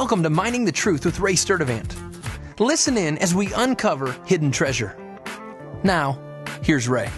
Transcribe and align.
Welcome 0.00 0.22
to 0.22 0.30
Mining 0.30 0.64
the 0.64 0.72
Truth 0.72 1.04
with 1.04 1.20
Ray 1.20 1.34
Sturdivant. 1.34 1.94
Listen 2.58 2.96
in 2.96 3.18
as 3.18 3.34
we 3.34 3.52
uncover 3.52 4.16
hidden 4.24 4.50
treasure. 4.50 4.96
Now, 5.84 6.18
here's 6.62 6.88
Ray. 6.88 7.10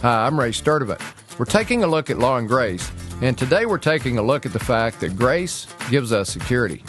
Hi, 0.00 0.24
I'm 0.24 0.38
Ray 0.38 0.50
Sturdivant. 0.50 1.02
We're 1.40 1.44
taking 1.44 1.82
a 1.82 1.88
look 1.88 2.10
at 2.10 2.20
law 2.20 2.36
and 2.36 2.46
grace, 2.46 2.88
and 3.20 3.36
today 3.36 3.66
we're 3.66 3.78
taking 3.78 4.16
a 4.16 4.22
look 4.22 4.46
at 4.46 4.52
the 4.52 4.60
fact 4.60 5.00
that 5.00 5.16
grace 5.16 5.66
gives 5.90 6.12
us 6.12 6.30
security. 6.30 6.84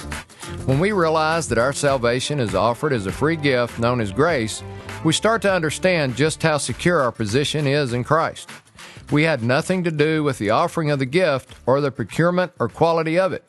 When 0.68 0.80
we 0.80 0.92
realize 0.92 1.50
that 1.50 1.58
our 1.58 1.74
salvation 1.74 2.40
is 2.40 2.54
offered 2.54 2.94
as 2.94 3.08
a 3.08 3.12
free 3.12 3.36
gift 3.36 3.80
known 3.80 4.02
as 4.02 4.12
grace, 4.12 4.62
we 5.04 5.12
start 5.12 5.42
to 5.42 5.52
understand 5.52 6.16
just 6.16 6.44
how 6.44 6.60
secure 6.60 7.02
our 7.02 7.12
position 7.12 7.66
is 7.66 7.94
in 7.94 8.04
Christ. 8.04 8.48
We 9.10 9.24
had 9.24 9.42
nothing 9.42 9.84
to 9.86 9.92
do 9.92 10.24
with 10.24 10.38
the 10.38 10.52
offering 10.52 10.92
of 10.92 11.00
the 11.00 11.08
gift 11.08 11.56
or 11.66 11.82
the 11.82 11.90
procurement 11.90 12.52
or 12.60 12.70
quality 12.70 13.18
of 13.18 13.34
it. 13.34 13.44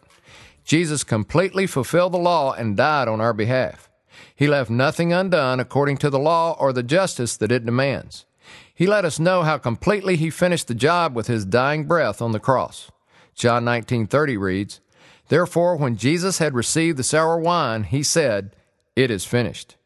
Jesus 0.66 1.04
completely 1.04 1.68
fulfilled 1.68 2.12
the 2.12 2.18
law 2.18 2.52
and 2.52 2.76
died 2.76 3.06
on 3.06 3.20
our 3.20 3.32
behalf. 3.32 3.88
He 4.34 4.48
left 4.48 4.68
nothing 4.68 5.12
undone 5.12 5.60
according 5.60 5.98
to 5.98 6.10
the 6.10 6.18
law 6.18 6.56
or 6.58 6.72
the 6.72 6.82
justice 6.82 7.36
that 7.36 7.52
it 7.52 7.64
demands. 7.64 8.26
He 8.74 8.84
let 8.84 9.04
us 9.04 9.20
know 9.20 9.44
how 9.44 9.58
completely 9.58 10.16
he 10.16 10.28
finished 10.28 10.66
the 10.66 10.74
job 10.74 11.14
with 11.14 11.28
his 11.28 11.44
dying 11.44 11.84
breath 11.84 12.20
on 12.20 12.32
the 12.32 12.40
cross. 12.40 12.90
John 13.36 13.64
19:30 13.64 14.36
reads, 14.36 14.80
Therefore 15.28 15.76
when 15.76 15.96
Jesus 15.96 16.38
had 16.38 16.52
received 16.52 16.98
the 16.98 17.04
sour 17.04 17.38
wine, 17.38 17.84
he 17.84 18.02
said, 18.02 18.56
It 18.96 19.08
is 19.08 19.24
finished. 19.24 19.76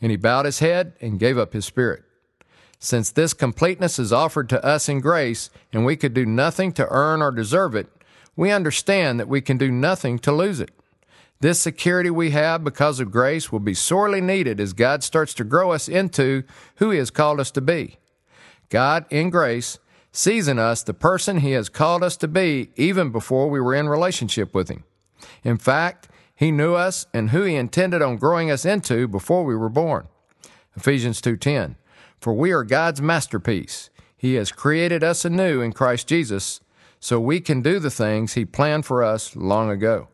And 0.00 0.10
he 0.10 0.16
bowed 0.16 0.46
his 0.46 0.60
head 0.60 0.94
and 1.00 1.20
gave 1.20 1.36
up 1.36 1.52
his 1.52 1.66
spirit. 1.66 2.04
Since 2.78 3.10
this 3.10 3.34
completeness 3.34 3.98
is 3.98 4.14
offered 4.14 4.48
to 4.48 4.64
us 4.64 4.88
in 4.88 5.00
grace, 5.00 5.50
and 5.72 5.84
we 5.84 5.96
could 5.96 6.14
do 6.14 6.24
nothing 6.24 6.72
to 6.72 6.88
earn 6.88 7.20
or 7.20 7.30
deserve 7.30 7.74
it, 7.74 7.88
we 8.36 8.50
understand 8.50 9.18
that 9.18 9.28
we 9.28 9.40
can 9.40 9.56
do 9.56 9.70
nothing 9.70 10.18
to 10.20 10.32
lose 10.32 10.60
it. 10.60 10.70
This 11.40 11.60
security 11.60 12.10
we 12.10 12.30
have 12.30 12.64
because 12.64 13.00
of 13.00 13.10
grace 13.10 13.50
will 13.50 13.60
be 13.60 13.74
sorely 13.74 14.20
needed 14.20 14.60
as 14.60 14.72
God 14.72 15.02
starts 15.02 15.34
to 15.34 15.44
grow 15.44 15.72
us 15.72 15.88
into 15.88 16.44
who 16.76 16.90
He 16.90 16.98
has 16.98 17.10
called 17.10 17.40
us 17.40 17.50
to 17.52 17.60
be. 17.60 17.98
God, 18.68 19.04
in 19.10 19.30
grace, 19.30 19.78
sees 20.12 20.48
in 20.48 20.58
us 20.58 20.82
the 20.82 20.94
person 20.94 21.38
He 21.38 21.52
has 21.52 21.68
called 21.68 22.02
us 22.02 22.16
to 22.18 22.28
be 22.28 22.70
even 22.76 23.10
before 23.10 23.50
we 23.50 23.60
were 23.60 23.74
in 23.74 23.88
relationship 23.88 24.54
with 24.54 24.68
Him. 24.68 24.84
In 25.44 25.58
fact, 25.58 26.08
He 26.34 26.50
knew 26.50 26.74
us 26.74 27.06
and 27.12 27.30
who 27.30 27.42
He 27.42 27.54
intended 27.54 28.00
on 28.00 28.16
growing 28.16 28.50
us 28.50 28.64
into 28.64 29.06
before 29.06 29.44
we 29.44 29.56
were 29.56 29.68
born. 29.68 30.08
Ephesians 30.74 31.20
2:10 31.20 31.76
For 32.18 32.32
we 32.32 32.50
are 32.50 32.64
God's 32.64 33.02
masterpiece. 33.02 33.90
He 34.16 34.34
has 34.34 34.52
created 34.52 35.04
us 35.04 35.26
anew 35.26 35.60
in 35.60 35.72
Christ 35.72 36.08
Jesus 36.08 36.60
so 37.00 37.20
we 37.20 37.40
can 37.40 37.62
do 37.62 37.78
the 37.78 37.90
things 37.90 38.34
He 38.34 38.44
planned 38.44 38.86
for 38.86 39.02
us 39.02 39.36
long 39.36 39.70
ago. 39.70 40.08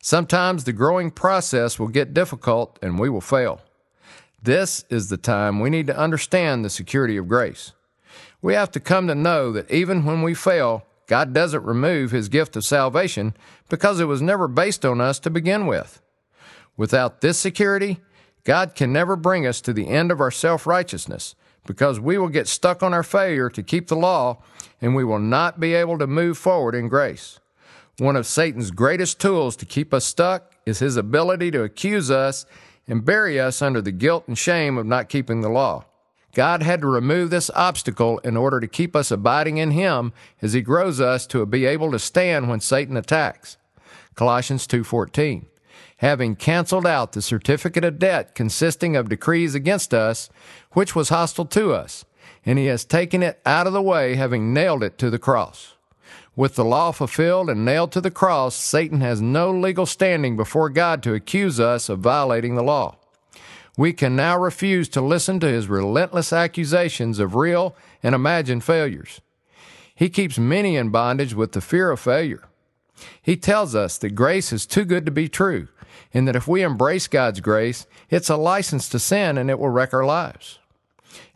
Sometimes 0.00 0.64
the 0.64 0.72
growing 0.72 1.10
process 1.10 1.78
will 1.78 1.88
get 1.88 2.14
difficult 2.14 2.78
and 2.82 2.98
we 2.98 3.08
will 3.08 3.20
fail. 3.20 3.60
This 4.42 4.84
is 4.90 5.08
the 5.08 5.16
time 5.16 5.60
we 5.60 5.70
need 5.70 5.86
to 5.86 5.96
understand 5.96 6.64
the 6.64 6.70
security 6.70 7.16
of 7.16 7.28
grace. 7.28 7.72
We 8.40 8.54
have 8.54 8.72
to 8.72 8.80
come 8.80 9.06
to 9.06 9.14
know 9.14 9.52
that 9.52 9.70
even 9.70 10.04
when 10.04 10.22
we 10.22 10.34
fail, 10.34 10.84
God 11.06 11.32
doesn't 11.32 11.62
remove 11.62 12.10
His 12.10 12.28
gift 12.28 12.56
of 12.56 12.64
salvation 12.64 13.34
because 13.68 14.00
it 14.00 14.06
was 14.06 14.20
never 14.20 14.48
based 14.48 14.84
on 14.84 15.00
us 15.00 15.20
to 15.20 15.30
begin 15.30 15.66
with. 15.66 16.00
Without 16.76 17.20
this 17.20 17.38
security, 17.38 18.00
God 18.44 18.74
can 18.74 18.92
never 18.92 19.14
bring 19.14 19.46
us 19.46 19.60
to 19.60 19.72
the 19.72 19.88
end 19.88 20.10
of 20.10 20.20
our 20.20 20.32
self 20.32 20.66
righteousness 20.66 21.36
because 21.66 22.00
we 22.00 22.18
will 22.18 22.28
get 22.28 22.48
stuck 22.48 22.82
on 22.82 22.92
our 22.92 23.02
failure 23.02 23.48
to 23.50 23.62
keep 23.62 23.88
the 23.88 23.96
law 23.96 24.42
and 24.80 24.94
we 24.94 25.04
will 25.04 25.18
not 25.18 25.60
be 25.60 25.74
able 25.74 25.98
to 25.98 26.06
move 26.06 26.36
forward 26.36 26.74
in 26.74 26.88
grace. 26.88 27.38
One 27.98 28.16
of 28.16 28.26
Satan's 28.26 28.70
greatest 28.70 29.20
tools 29.20 29.54
to 29.56 29.66
keep 29.66 29.94
us 29.94 30.04
stuck 30.04 30.54
is 30.66 30.78
his 30.78 30.96
ability 30.96 31.50
to 31.52 31.62
accuse 31.62 32.10
us 32.10 32.46
and 32.88 33.04
bury 33.04 33.38
us 33.38 33.62
under 33.62 33.80
the 33.80 33.92
guilt 33.92 34.24
and 34.26 34.36
shame 34.36 34.76
of 34.76 34.86
not 34.86 35.08
keeping 35.08 35.40
the 35.40 35.48
law. 35.48 35.84
God 36.34 36.62
had 36.62 36.80
to 36.80 36.86
remove 36.86 37.30
this 37.30 37.50
obstacle 37.50 38.18
in 38.20 38.36
order 38.36 38.58
to 38.58 38.66
keep 38.66 38.96
us 38.96 39.10
abiding 39.10 39.58
in 39.58 39.72
him 39.72 40.12
as 40.40 40.54
he 40.54 40.62
grows 40.62 41.00
us 41.00 41.26
to 41.28 41.44
be 41.44 41.66
able 41.66 41.92
to 41.92 41.98
stand 41.98 42.48
when 42.48 42.60
Satan 42.60 42.96
attacks. 42.96 43.58
Colossians 44.14 44.66
2:14 44.66 45.46
having 45.98 46.36
canceled 46.36 46.86
out 46.86 47.12
the 47.12 47.22
certificate 47.22 47.84
of 47.84 47.98
debt 47.98 48.34
consisting 48.34 48.96
of 48.96 49.08
decrees 49.08 49.54
against 49.54 49.94
us, 49.94 50.28
which 50.72 50.94
was 50.94 51.08
hostile 51.08 51.46
to 51.46 51.72
us, 51.72 52.04
and 52.44 52.58
he 52.58 52.66
has 52.66 52.84
taken 52.84 53.22
it 53.22 53.40
out 53.46 53.66
of 53.66 53.72
the 53.72 53.82
way, 53.82 54.14
having 54.14 54.52
nailed 54.52 54.82
it 54.82 54.98
to 54.98 55.10
the 55.10 55.18
cross. 55.18 55.74
With 56.34 56.54
the 56.54 56.64
law 56.64 56.92
fulfilled 56.92 57.50
and 57.50 57.64
nailed 57.64 57.92
to 57.92 58.00
the 58.00 58.10
cross, 58.10 58.54
Satan 58.54 59.02
has 59.02 59.20
no 59.20 59.50
legal 59.50 59.84
standing 59.84 60.36
before 60.36 60.70
God 60.70 61.02
to 61.02 61.14
accuse 61.14 61.60
us 61.60 61.88
of 61.88 62.00
violating 62.00 62.54
the 62.54 62.62
law. 62.62 62.96
We 63.76 63.92
can 63.92 64.16
now 64.16 64.38
refuse 64.38 64.88
to 64.90 65.00
listen 65.00 65.40
to 65.40 65.46
his 65.46 65.68
relentless 65.68 66.32
accusations 66.32 67.18
of 67.18 67.34
real 67.34 67.74
and 68.02 68.14
imagined 68.14 68.64
failures. 68.64 69.20
He 69.94 70.08
keeps 70.08 70.38
many 70.38 70.76
in 70.76 70.88
bondage 70.88 71.34
with 71.34 71.52
the 71.52 71.60
fear 71.60 71.90
of 71.90 72.00
failure. 72.00 72.44
He 73.20 73.36
tells 73.36 73.74
us 73.74 73.98
that 73.98 74.14
grace 74.14 74.52
is 74.52 74.66
too 74.66 74.84
good 74.84 75.06
to 75.06 75.12
be 75.12 75.28
true, 75.28 75.68
and 76.12 76.26
that 76.28 76.36
if 76.36 76.46
we 76.46 76.62
embrace 76.62 77.08
God's 77.08 77.40
grace, 77.40 77.86
it's 78.10 78.30
a 78.30 78.36
license 78.36 78.88
to 78.90 78.98
sin 78.98 79.38
and 79.38 79.50
it 79.50 79.58
will 79.58 79.70
wreck 79.70 79.94
our 79.94 80.04
lives. 80.04 80.58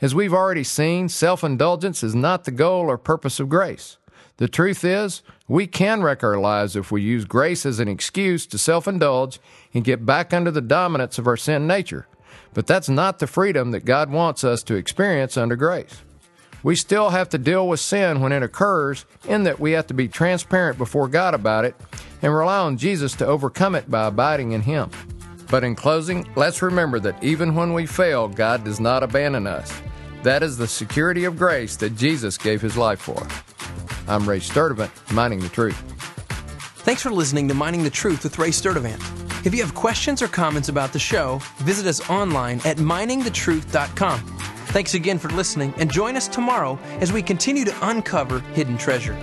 As 0.01 0.15
we've 0.15 0.33
already 0.33 0.65
seen, 0.65 1.09
self 1.09 1.43
indulgence 1.43 2.03
is 2.03 2.15
not 2.15 2.45
the 2.45 2.51
goal 2.51 2.91
or 2.91 2.99
purpose 2.99 3.41
of 3.41 3.49
grace. 3.49 3.99
The 4.39 4.49
truth 4.49 4.85
is, 4.85 5.23
we 5.49 5.67
can 5.67 6.03
wreck 6.03 6.23
our 6.23 6.39
lives 6.39 6.77
if 6.77 6.93
we 6.93 7.01
use 7.03 7.25
grace 7.25 7.65
as 7.65 7.79
an 7.79 7.89
excuse 7.89 8.47
to 8.47 8.59
self 8.59 8.87
indulge 8.87 9.41
and 9.73 9.85
get 9.85 10.05
back 10.05 10.35
under 10.35 10.51
the 10.51 10.61
dominance 10.61 11.19
of 11.19 11.27
our 11.27 11.37
sin 11.37 11.67
nature. 11.67 12.07
But 12.53 12.67
that's 12.67 12.89
not 12.89 13.19
the 13.19 13.27
freedom 13.27 13.71
that 13.71 13.85
God 13.85 14.11
wants 14.11 14.45
us 14.45 14.63
to 14.65 14.75
experience 14.75 15.37
under 15.37 15.57
grace. 15.57 16.03
We 16.67 16.75
still 16.75 17.11
have 17.11 17.29
to 17.29 17.39
deal 17.39 17.69
with 17.69 17.79
sin 17.79 18.21
when 18.21 18.33
it 18.33 18.43
occurs, 18.43 19.05
in 19.29 19.45
that 19.45 19.61
we 19.61 19.71
have 19.71 19.87
to 19.87 19.95
be 19.95 20.09
transparent 20.09 20.79
before 20.79 21.07
God 21.07 21.33
about 21.33 21.65
it 21.65 21.77
and 22.23 22.35
rely 22.35 22.59
on 22.59 22.77
Jesus 22.77 23.15
to 23.19 23.25
overcome 23.25 23.77
it 23.77 23.89
by 23.89 24.09
abiding 24.09 24.51
in 24.51 24.63
Him. 24.63 24.91
But 25.49 25.63
in 25.63 25.77
closing, 25.77 26.29
let's 26.35 26.63
remember 26.63 26.99
that 26.99 27.23
even 27.23 27.55
when 27.55 27.73
we 27.73 27.87
fail, 27.87 28.27
God 28.27 28.65
does 28.65 28.81
not 28.81 29.05
abandon 29.05 29.47
us. 29.47 29.73
That 30.25 30.43
is 30.43 30.59
the 30.59 30.67
security 30.67 31.23
of 31.23 31.39
grace 31.39 31.77
that 31.77 31.95
Jesus 31.95 32.37
gave 32.37 32.61
His 32.61 32.77
life 32.77 32.99
for. 32.99 33.25
I'm 34.09 34.29
Ray 34.29 34.41
Sturdivant, 34.41 34.91
Mining 35.13 35.39
the 35.39 35.49
Truth. 35.49 35.79
Thanks 36.79 37.01
for 37.01 37.13
listening 37.13 37.47
to 37.47 37.55
Mining 37.55 37.85
the 37.85 37.91
Truth 37.91 38.25
with 38.25 38.41
Ray 38.41 38.51
Sturdivant. 38.51 39.01
If 39.47 39.55
you 39.55 39.63
have 39.63 39.77
questions 39.77 40.21
or 40.21 40.27
comments 40.27 40.69
about 40.69 40.93
the 40.93 40.99
show, 40.99 41.39
visit 41.59 41.87
us 41.87 42.11
online 42.11 42.61
at 42.65 42.79
miningthetruth.com. 42.79 44.36
Thanks 44.77 44.93
again 44.93 45.19
for 45.19 45.31
listening 45.31 45.73
and 45.79 45.91
join 45.91 46.19
us 46.19 46.29
tomorrow 46.29 46.79
as 47.01 47.11
we 47.11 47.23
continue 47.23 47.65
to 47.65 47.75
uncover 47.89 48.41
hidden 48.53 48.77
treasure. 48.77 49.15